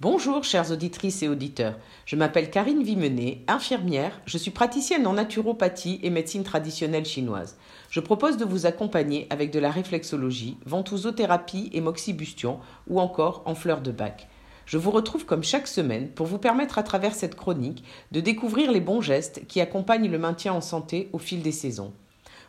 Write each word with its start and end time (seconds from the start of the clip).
Bonjour, 0.00 0.44
chères 0.44 0.70
auditrices 0.70 1.24
et 1.24 1.28
auditeurs. 1.28 1.74
Je 2.06 2.14
m'appelle 2.14 2.52
Karine 2.52 2.84
Vimenet, 2.84 3.40
infirmière. 3.48 4.20
Je 4.26 4.38
suis 4.38 4.52
praticienne 4.52 5.08
en 5.08 5.14
naturopathie 5.14 5.98
et 6.04 6.10
médecine 6.10 6.44
traditionnelle 6.44 7.04
chinoise. 7.04 7.56
Je 7.90 7.98
propose 7.98 8.36
de 8.36 8.44
vous 8.44 8.64
accompagner 8.64 9.26
avec 9.28 9.50
de 9.50 9.58
la 9.58 9.72
réflexologie, 9.72 10.56
ventousothérapie 10.66 11.70
et 11.72 11.80
moxibustion 11.80 12.60
ou 12.86 13.00
encore 13.00 13.42
en 13.44 13.56
fleurs 13.56 13.80
de 13.80 13.90
bac. 13.90 14.28
Je 14.66 14.78
vous 14.78 14.92
retrouve 14.92 15.26
comme 15.26 15.42
chaque 15.42 15.66
semaine 15.66 16.10
pour 16.10 16.28
vous 16.28 16.38
permettre 16.38 16.78
à 16.78 16.84
travers 16.84 17.16
cette 17.16 17.34
chronique 17.34 17.82
de 18.12 18.20
découvrir 18.20 18.70
les 18.70 18.80
bons 18.80 19.00
gestes 19.00 19.48
qui 19.48 19.60
accompagnent 19.60 20.12
le 20.12 20.18
maintien 20.20 20.52
en 20.52 20.60
santé 20.60 21.08
au 21.12 21.18
fil 21.18 21.42
des 21.42 21.50
saisons. 21.50 21.92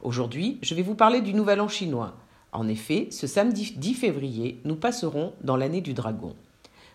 Aujourd'hui, 0.00 0.58
je 0.62 0.74
vais 0.74 0.80
vous 0.80 0.94
parler 0.94 1.20
du 1.20 1.34
Nouvel 1.34 1.60
An 1.60 1.68
chinois. 1.68 2.16
En 2.52 2.68
effet, 2.68 3.08
ce 3.10 3.26
samedi 3.26 3.74
10 3.76 3.92
février, 3.92 4.62
nous 4.64 4.76
passerons 4.76 5.34
dans 5.42 5.58
l'année 5.58 5.82
du 5.82 5.92
dragon. 5.92 6.34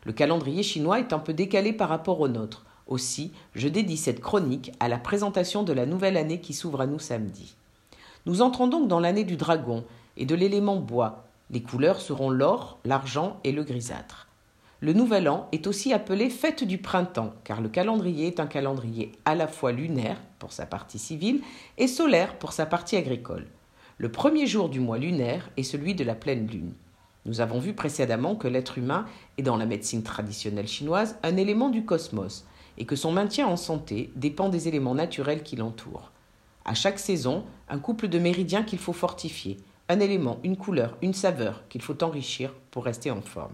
Le 0.05 0.13
calendrier 0.13 0.63
chinois 0.63 0.99
est 0.99 1.13
un 1.13 1.19
peu 1.19 1.33
décalé 1.33 1.73
par 1.73 1.89
rapport 1.89 2.19
au 2.19 2.27
nôtre. 2.27 2.65
Aussi, 2.87 3.31
je 3.53 3.67
dédie 3.67 3.97
cette 3.97 4.21
chronique 4.21 4.71
à 4.79 4.87
la 4.87 4.97
présentation 4.97 5.63
de 5.63 5.73
la 5.73 5.85
nouvelle 5.85 6.17
année 6.17 6.41
qui 6.41 6.53
s'ouvre 6.53 6.81
à 6.81 6.87
nous 6.87 6.99
samedi. 6.99 7.55
Nous 8.25 8.41
entrons 8.41 8.67
donc 8.67 8.87
dans 8.87 8.99
l'année 8.99 9.23
du 9.23 9.37
dragon 9.37 9.83
et 10.17 10.25
de 10.25 10.35
l'élément 10.35 10.77
bois. 10.77 11.25
Les 11.51 11.61
couleurs 11.61 12.01
seront 12.01 12.29
l'or, 12.29 12.79
l'argent 12.85 13.39
et 13.43 13.51
le 13.51 13.63
grisâtre. 13.63 14.27
Le 14.81 14.93
nouvel 14.93 15.27
an 15.27 15.47
est 15.51 15.67
aussi 15.67 15.91
appelé 15.91 16.29
fête 16.29 16.63
du 16.63 16.77
printemps, 16.77 17.33
car 17.43 17.59
le 17.59 17.67
calendrier 17.67 18.27
est 18.27 18.39
un 18.39 18.47
calendrier 18.47 19.11
à 19.25 19.35
la 19.35 19.47
fois 19.47 19.73
lunaire, 19.73 20.21
pour 20.39 20.53
sa 20.53 20.65
partie 20.65 20.99
civile, 20.99 21.41
et 21.77 21.87
solaire, 21.87 22.37
pour 22.39 22.53
sa 22.53 22.65
partie 22.65 22.95
agricole. 22.95 23.47
Le 23.97 24.09
premier 24.09 24.47
jour 24.47 24.69
du 24.69 24.79
mois 24.79 24.97
lunaire 24.97 25.49
est 25.57 25.63
celui 25.63 25.95
de 25.95 26.05
la 26.05 26.15
pleine 26.15 26.47
lune. 26.47 26.73
Nous 27.29 27.41
avons 27.41 27.59
vu 27.59 27.73
précédemment 27.73 28.33
que 28.33 28.47
l'être 28.47 28.79
humain 28.79 29.05
est 29.37 29.43
dans 29.43 29.55
la 29.55 29.67
médecine 29.67 30.01
traditionnelle 30.01 30.67
chinoise 30.67 31.19
un 31.21 31.37
élément 31.37 31.69
du 31.69 31.85
cosmos 31.85 32.47
et 32.79 32.85
que 32.85 32.95
son 32.95 33.11
maintien 33.11 33.45
en 33.45 33.55
santé 33.55 34.11
dépend 34.15 34.49
des 34.49 34.67
éléments 34.67 34.95
naturels 34.95 35.43
qui 35.43 35.55
l'entourent. 35.55 36.11
À 36.65 36.73
chaque 36.73 36.97
saison, 36.97 37.43
un 37.69 37.77
couple 37.77 38.07
de 38.07 38.17
méridiens 38.17 38.63
qu'il 38.63 38.79
faut 38.79 38.93
fortifier, 38.93 39.57
un 39.89 39.99
élément, 39.99 40.39
une 40.43 40.57
couleur, 40.57 40.97
une 41.03 41.13
saveur 41.13 41.67
qu'il 41.69 41.83
faut 41.83 42.03
enrichir 42.03 42.51
pour 42.71 42.83
rester 42.83 43.11
en 43.11 43.21
forme. 43.21 43.53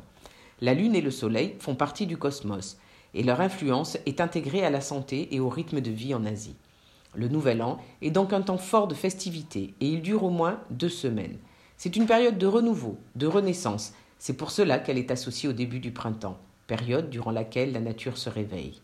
La 0.62 0.74
Lune 0.74 0.96
et 0.96 1.02
le 1.02 1.12
Soleil 1.12 1.58
font 1.60 1.76
partie 1.76 2.08
du 2.08 2.16
cosmos 2.16 2.78
et 3.14 3.24
leur 3.24 3.42
influence 3.42 3.98
est 4.06 4.22
intégrée 4.22 4.64
à 4.64 4.70
la 4.70 4.80
santé 4.80 5.36
et 5.36 5.42
au 5.42 5.50
rythme 5.50 5.82
de 5.82 5.92
vie 5.92 6.16
en 6.16 6.26
Asie. 6.26 6.56
Le 7.14 7.28
Nouvel 7.28 7.62
An 7.62 7.80
est 8.02 8.12
donc 8.12 8.32
un 8.32 8.42
temps 8.42 8.58
fort 8.58 8.88
de 8.88 8.96
festivité 8.96 9.74
et 9.82 9.88
il 9.90 10.02
dure 10.02 10.24
au 10.24 10.30
moins 10.30 10.62
deux 10.70 10.88
semaines. 10.88 11.40
C'est 11.78 11.96
une 11.96 12.06
période 12.06 12.38
de 12.38 12.48
renouveau, 12.48 12.98
de 13.16 13.28
renaissance. 13.28 13.94
C'est 14.18 14.38
pour 14.38 14.52
cela 14.52 14.80
qu'elle 14.80 14.98
est 14.98 15.12
associée 15.12 15.50
au 15.50 15.54
début 15.54 15.80
du 15.80 15.92
printemps, 15.92 16.38
période 16.68 17.10
durant 17.10 17.32
laquelle 17.32 17.74
la 17.74 17.80
nature 17.80 18.18
se 18.18 18.30
réveille. 18.30 18.82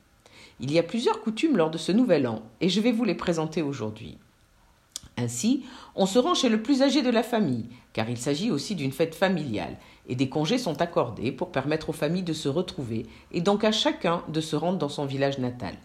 Il 0.60 0.72
y 0.72 0.78
a 0.78 0.84
plusieurs 0.84 1.22
coutumes 1.22 1.58
lors 1.58 1.72
de 1.72 1.78
ce 1.78 1.92
nouvel 1.92 2.28
an, 2.28 2.44
et 2.60 2.70
je 2.70 2.82
vais 2.82 2.92
vous 2.92 3.06
les 3.06 3.16
présenter 3.16 3.62
aujourd'hui. 3.62 4.18
Ainsi, 5.18 5.66
on 5.96 6.06
se 6.06 6.20
rend 6.20 6.36
chez 6.36 6.50
le 6.50 6.62
plus 6.62 6.82
âgé 6.84 7.02
de 7.02 7.10
la 7.10 7.24
famille, 7.24 7.66
car 7.94 8.10
il 8.10 8.18
s'agit 8.18 8.52
aussi 8.52 8.76
d'une 8.76 8.92
fête 8.92 9.16
familiale, 9.16 9.78
et 10.08 10.16
des 10.16 10.30
congés 10.30 10.58
sont 10.58 10.82
accordés 10.82 11.32
pour 11.32 11.52
permettre 11.52 11.90
aux 11.90 11.94
familles 11.94 12.24
de 12.24 12.34
se 12.34 12.50
retrouver, 12.50 13.06
et 13.32 13.42
donc 13.42 13.64
à 13.64 13.72
chacun 13.72 14.24
de 14.30 14.42
se 14.42 14.56
rendre 14.56 14.78
dans 14.78 14.90
son 14.90 15.06
village 15.06 15.40
natal. 15.40 15.76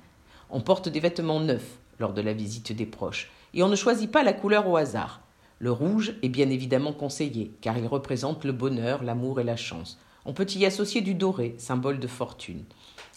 On 0.51 0.61
porte 0.61 0.89
des 0.89 1.01
vêtements 1.01 1.41
neufs 1.41 1.79
lors 1.99 2.13
de 2.13 2.21
la 2.21 2.33
visite 2.33 2.73
des 2.73 2.87
proches, 2.87 3.31
et 3.55 3.63
on 3.63 3.69
ne 3.69 3.77
choisit 3.77 4.11
pas 4.11 4.23
la 4.23 4.33
couleur 4.33 4.69
au 4.69 4.77
hasard. 4.77 5.21
Le 5.59 5.73
rouge 5.73 6.15
est 6.23 6.29
bien 6.29 6.51
évidemment 6.51 6.93
conseillé, 6.93 7.51
car 7.63 7.79
il 7.79 7.87
représente 7.87 8.45
le 8.45 8.53
bonheur, 8.53 9.03
l'amour 9.03 9.41
et 9.41 9.45
la 9.45 9.57
chance. 9.57 9.99
On 10.27 10.35
peut 10.35 10.47
y 10.55 10.67
associer 10.67 11.01
du 11.01 11.15
doré, 11.15 11.55
symbole 11.57 11.99
de 11.99 12.07
fortune. 12.07 12.65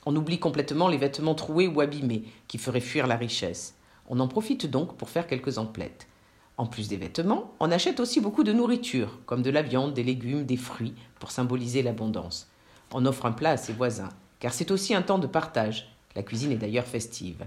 On 0.06 0.16
oublie 0.16 0.40
complètement 0.40 0.88
les 0.88 0.98
vêtements 0.98 1.36
troués 1.36 1.68
ou 1.68 1.82
abîmés, 1.82 2.24
qui 2.48 2.58
feraient 2.58 2.80
fuir 2.80 3.08
la 3.08 3.18
richesse. 3.18 3.76
On 4.08 4.22
en 4.22 4.30
profite 4.30 4.66
donc 4.66 4.96
pour 4.96 5.10
faire 5.10 5.28
quelques 5.28 5.58
emplettes. 5.58 6.08
En 6.56 6.66
plus 6.66 6.88
des 6.88 6.98
vêtements, 6.98 7.54
on 7.60 7.72
achète 7.72 8.00
aussi 8.00 8.22
beaucoup 8.22 8.44
de 8.44 8.54
nourriture, 8.54 9.20
comme 9.26 9.42
de 9.42 9.50
la 9.50 9.62
viande, 9.62 9.94
des 9.94 10.04
légumes, 10.04 10.46
des 10.46 10.58
fruits, 10.58 10.96
pour 11.20 11.32
symboliser 11.32 11.82
l'abondance. 11.82 12.50
On 12.94 13.06
offre 13.06 13.26
un 13.26 13.34
plat 13.34 13.52
à 13.52 13.58
ses 13.58 13.74
voisins, 13.74 14.10
car 14.40 14.54
c'est 14.54 14.72
aussi 14.72 14.94
un 14.94 15.02
temps 15.02 15.20
de 15.20 15.28
partage. 15.28 15.94
La 16.16 16.24
cuisine 16.24 16.54
est 16.54 16.58
d'ailleurs 16.58 16.88
festive. 16.88 17.46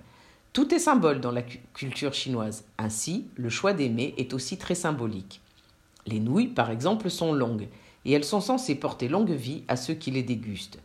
Tout 0.52 0.74
est 0.74 0.78
symbole 0.78 1.22
dans 1.22 1.30
la 1.30 1.40
culture 1.40 2.12
chinoise. 2.12 2.64
Ainsi, 2.76 3.26
le 3.36 3.48
choix 3.48 3.72
mets 3.72 4.12
est 4.18 4.34
aussi 4.34 4.58
très 4.58 4.74
symbolique. 4.74 5.40
Les 6.06 6.20
nouilles, 6.20 6.48
par 6.48 6.70
exemple, 6.70 7.08
sont 7.08 7.32
longues, 7.32 7.68
et 8.04 8.12
elles 8.12 8.24
sont 8.24 8.42
censées 8.42 8.74
porter 8.74 9.08
longue 9.08 9.30
vie 9.30 9.62
à 9.68 9.76
ceux 9.76 9.94
qui 9.94 10.10
les 10.10 10.22
dégustent. 10.22 10.78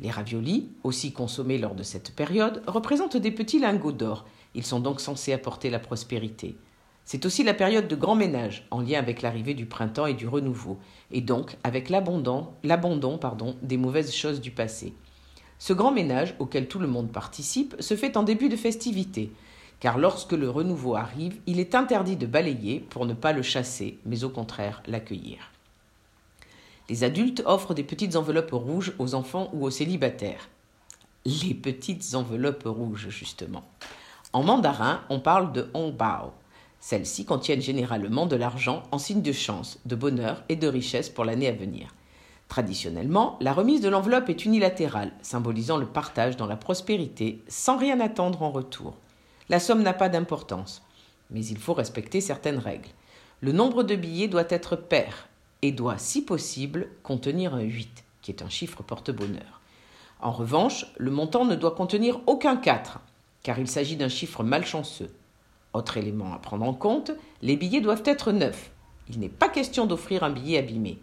Les 0.00 0.10
raviolis, 0.10 0.70
aussi 0.82 1.12
consommés 1.12 1.58
lors 1.58 1.76
de 1.76 1.84
cette 1.84 2.16
période, 2.16 2.64
représentent 2.66 3.16
des 3.16 3.30
petits 3.30 3.60
lingots 3.60 3.92
d'or. 3.92 4.26
Ils 4.56 4.66
sont 4.66 4.80
donc 4.80 5.00
censés 5.00 5.32
apporter 5.32 5.70
la 5.70 5.78
prospérité. 5.78 6.56
C'est 7.04 7.24
aussi 7.24 7.44
la 7.44 7.54
période 7.54 7.86
de 7.86 7.94
grand 7.94 8.16
ménage, 8.16 8.66
en 8.72 8.80
lien 8.80 8.98
avec 8.98 9.22
l'arrivée 9.22 9.54
du 9.54 9.66
printemps 9.66 10.06
et 10.06 10.14
du 10.14 10.26
renouveau, 10.26 10.78
et 11.12 11.20
donc 11.20 11.56
avec 11.62 11.90
l'abandon 11.90 12.48
des 13.62 13.76
mauvaises 13.76 14.12
choses 14.12 14.40
du 14.40 14.50
passé. 14.50 14.94
Ce 15.62 15.72
grand 15.72 15.92
ménage, 15.92 16.34
auquel 16.40 16.66
tout 16.66 16.80
le 16.80 16.88
monde 16.88 17.12
participe, 17.12 17.76
se 17.78 17.94
fait 17.94 18.16
en 18.16 18.24
début 18.24 18.48
de 18.48 18.56
festivité, 18.56 19.30
car 19.78 19.96
lorsque 19.96 20.32
le 20.32 20.50
renouveau 20.50 20.96
arrive, 20.96 21.38
il 21.46 21.60
est 21.60 21.76
interdit 21.76 22.16
de 22.16 22.26
balayer 22.26 22.80
pour 22.80 23.06
ne 23.06 23.14
pas 23.14 23.32
le 23.32 23.42
chasser, 23.42 24.00
mais 24.04 24.24
au 24.24 24.28
contraire 24.28 24.82
l'accueillir. 24.88 25.52
Les 26.88 27.04
adultes 27.04 27.44
offrent 27.46 27.74
des 27.74 27.84
petites 27.84 28.16
enveloppes 28.16 28.50
rouges 28.50 28.92
aux 28.98 29.14
enfants 29.14 29.50
ou 29.52 29.64
aux 29.64 29.70
célibataires. 29.70 30.48
Les 31.24 31.54
petites 31.54 32.16
enveloppes 32.16 32.66
rouges, 32.66 33.10
justement. 33.10 33.62
En 34.32 34.42
mandarin, 34.42 35.02
on 35.10 35.20
parle 35.20 35.52
de 35.52 35.70
hongbao. 35.74 36.32
Celles-ci 36.80 37.24
contiennent 37.24 37.62
généralement 37.62 38.26
de 38.26 38.34
l'argent 38.34 38.82
en 38.90 38.98
signe 38.98 39.22
de 39.22 39.30
chance, 39.30 39.78
de 39.86 39.94
bonheur 39.94 40.42
et 40.48 40.56
de 40.56 40.66
richesse 40.66 41.08
pour 41.08 41.24
l'année 41.24 41.46
à 41.46 41.52
venir. 41.52 41.94
Traditionnellement, 42.52 43.38
la 43.40 43.54
remise 43.54 43.80
de 43.80 43.88
l'enveloppe 43.88 44.28
est 44.28 44.44
unilatérale, 44.44 45.12
symbolisant 45.22 45.78
le 45.78 45.86
partage 45.86 46.36
dans 46.36 46.44
la 46.44 46.58
prospérité 46.58 47.42
sans 47.48 47.78
rien 47.78 47.98
attendre 47.98 48.42
en 48.42 48.50
retour. 48.50 48.94
La 49.48 49.58
somme 49.58 49.82
n'a 49.82 49.94
pas 49.94 50.10
d'importance, 50.10 50.82
mais 51.30 51.42
il 51.46 51.56
faut 51.56 51.72
respecter 51.72 52.20
certaines 52.20 52.58
règles. 52.58 52.90
Le 53.40 53.52
nombre 53.52 53.84
de 53.84 53.96
billets 53.96 54.28
doit 54.28 54.44
être 54.50 54.76
pair 54.76 55.28
et 55.62 55.72
doit, 55.72 55.96
si 55.96 56.20
possible, 56.20 56.88
contenir 57.02 57.54
un 57.54 57.62
8, 57.62 58.04
qui 58.20 58.30
est 58.30 58.42
un 58.42 58.50
chiffre 58.50 58.82
porte-bonheur. 58.82 59.62
En 60.20 60.32
revanche, 60.32 60.84
le 60.98 61.10
montant 61.10 61.46
ne 61.46 61.54
doit 61.54 61.74
contenir 61.74 62.20
aucun 62.26 62.56
4, 62.56 63.00
car 63.42 63.60
il 63.60 63.66
s'agit 63.66 63.96
d'un 63.96 64.10
chiffre 64.10 64.44
malchanceux. 64.44 65.10
Autre 65.72 65.96
élément 65.96 66.34
à 66.34 66.38
prendre 66.38 66.66
en 66.66 66.74
compte, 66.74 67.12
les 67.40 67.56
billets 67.56 67.80
doivent 67.80 68.04
être 68.04 68.30
neufs. 68.30 68.72
Il 69.08 69.20
n'est 69.20 69.30
pas 69.30 69.48
question 69.48 69.86
d'offrir 69.86 70.22
un 70.22 70.28
billet 70.30 70.58
abîmé. 70.58 70.98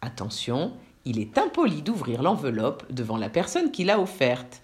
Attention, 0.00 0.72
il 1.08 1.18
est 1.18 1.38
impoli 1.38 1.80
d'ouvrir 1.80 2.22
l'enveloppe 2.22 2.84
devant 2.92 3.16
la 3.16 3.30
personne 3.30 3.70
qui 3.70 3.82
l'a 3.82 3.98
offerte. 3.98 4.60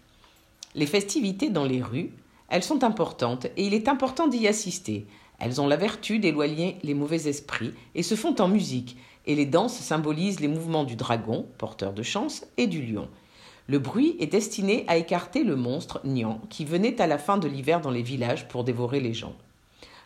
Les 0.75 0.85
festivités 0.85 1.49
dans 1.49 1.65
les 1.65 1.81
rues, 1.81 2.13
elles 2.51 2.63
sont 2.63 2.85
importantes 2.85 3.47
et 3.57 3.65
il 3.67 3.73
est 3.73 3.89
important 3.89 4.29
d'y 4.29 4.47
assister. 4.47 5.07
Elles 5.39 5.63
ont 5.63 5.67
la 5.67 5.79
vertu 5.79 6.19
d'éloigner 6.19 6.77
les 6.83 6.93
mauvais 6.93 7.29
esprits 7.29 7.73
et 7.95 8.03
se 8.03 8.15
font 8.15 8.35
en 8.43 8.49
musique, 8.49 8.99
et 9.25 9.35
les 9.35 9.47
danses 9.47 9.79
symbolisent 9.79 10.41
les 10.41 10.49
mouvements 10.49 10.85
du 10.85 10.97
dragon, 10.97 11.47
porteur 11.57 11.95
de 11.95 12.03
chance, 12.03 12.45
et 12.59 12.67
du 12.67 12.83
lion. 12.83 13.09
Le 13.67 13.79
bruit 13.79 14.15
est 14.21 14.27
destiné 14.27 14.85
à 14.87 14.99
écarter 14.99 15.45
le 15.45 15.57
monstre 15.57 16.03
Nian 16.05 16.43
qui 16.51 16.67
venait 16.67 17.01
à 17.01 17.07
la 17.07 17.17
fin 17.17 17.39
de 17.39 17.49
l'hiver 17.49 17.81
dans 17.81 17.91
les 17.91 18.03
villages 18.03 18.49
pour 18.49 18.65
dévorer 18.65 19.01
les 19.01 19.15
gens. 19.15 19.35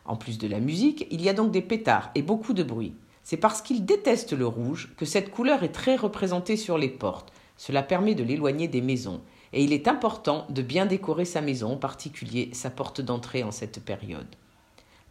En 0.05 0.15
plus 0.15 0.39
de 0.39 0.47
la 0.47 0.61
musique, 0.61 1.09
il 1.11 1.21
y 1.21 1.29
a 1.29 1.35
donc 1.35 1.51
des 1.51 1.63
pétards 1.63 2.13
et 2.15 2.23
beaucoup 2.23 2.53
de 2.53 2.63
bruit. 2.63 2.95
C'est 3.29 3.37
parce 3.37 3.61
qu'il 3.61 3.85
déteste 3.85 4.33
le 4.33 4.47
rouge 4.47 4.89
que 4.97 5.05
cette 5.05 5.31
couleur 5.31 5.63
est 5.63 5.73
très 5.73 5.97
représentée 5.97 6.57
sur 6.57 6.79
les 6.79 6.89
portes. 6.89 7.31
Cela 7.59 7.83
permet 7.83 8.15
de 8.15 8.25
l'éloigner 8.25 8.69
des 8.69 8.81
maisons. 8.81 9.21
Et 9.53 9.63
il 9.63 9.75
est 9.75 9.87
important 9.87 10.47
de 10.49 10.63
bien 10.63 10.87
décorer 10.87 11.27
sa 11.27 11.43
maison, 11.43 11.73
en 11.73 11.77
particulier 11.77 12.49
sa 12.55 12.71
porte 12.71 13.03
d'entrée 13.03 13.43
en 13.43 13.51
cette 13.51 13.85
période. 13.85 14.35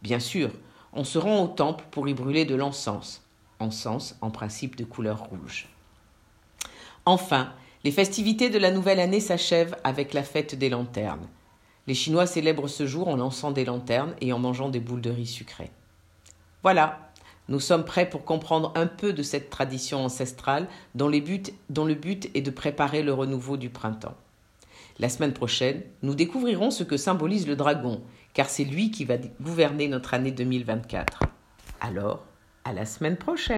Bien 0.01 0.19
sûr, 0.19 0.50
on 0.94 1.03
se 1.03 1.19
rend 1.19 1.44
au 1.44 1.47
temple 1.47 1.86
pour 1.91 2.09
y 2.09 2.15
brûler 2.15 2.44
de 2.44 2.56
l'encens, 2.56 3.21
encens 3.59 4.18
en 4.21 4.31
principe 4.31 4.75
de 4.77 4.83
couleur 4.83 5.19
rouge. 5.25 5.68
Enfin, 7.06 7.53
les 7.83 7.91
festivités 7.91 8.50
de 8.50 8.57
la 8.57 8.71
nouvelle 8.71 9.00
année 9.00 9.19
s'achèvent 9.19 9.77
avec 9.83 10.15
la 10.15 10.24
fête 10.24 10.56
des 10.56 10.69
lanternes. 10.69 11.27
Les 11.86 11.94
Chinois 11.94 12.25
célèbrent 12.25 12.68
ce 12.68 12.88
jour 12.88 13.09
en 13.09 13.15
lançant 13.15 13.51
des 13.51 13.63
lanternes 13.63 14.15
et 14.21 14.33
en 14.33 14.39
mangeant 14.39 14.69
des 14.69 14.80
boules 14.80 15.01
de 15.01 15.12
riz 15.12 15.27
sucrées. 15.27 15.69
Voilà, 16.63 17.06
nous 17.49 17.59
sommes 17.59 17.85
prêts 17.85 18.09
pour 18.09 18.25
comprendre 18.25 18.71
un 18.75 18.88
peu 18.88 19.13
de 19.13 19.23
cette 19.23 19.49
tradition 19.49 20.03
ancestrale 20.03 20.67
dont, 20.95 21.07
le 21.07 21.19
but 21.19 22.29
est 22.35 22.41
de 22.41 22.51
préparer 22.51 23.03
le 23.03 23.13
renouveau 23.13 23.57
du 23.57 23.69
printemps. 23.69 24.15
La 24.99 25.09
semaine 25.09 25.33
prochaine, 25.33 25.83
nous 26.01 26.15
découvrirons 26.15 26.71
ce 26.71 26.83
que 26.83 26.97
symbolise 26.97 27.47
le 27.47 27.55
dragon, 27.55 28.01
car 28.33 28.49
c'est 28.49 28.63
lui 28.63 28.91
qui 28.91 29.05
va 29.05 29.17
gouverner 29.41 29.88
notre 29.88 30.13
année 30.13 30.31
2024. 30.31 31.23
Alors, 31.79 32.25
à 32.65 32.73
la 32.73 32.85
semaine 32.85 33.15
prochaine. 33.15 33.55